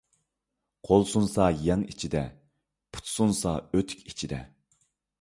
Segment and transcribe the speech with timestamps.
[0.89, 2.23] قول سۇنسا يەڭ ئىچىدە،
[2.97, 4.45] پۇت سۇنسا ئۆتۇك ئىچىدە.